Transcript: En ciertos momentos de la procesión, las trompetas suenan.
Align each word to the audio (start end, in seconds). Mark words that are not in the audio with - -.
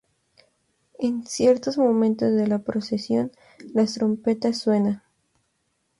En 0.97 1.27
ciertos 1.27 1.77
momentos 1.77 2.33
de 2.33 2.47
la 2.47 2.57
procesión, 2.57 3.31
las 3.75 3.93
trompetas 3.93 4.57
suenan. 4.57 5.03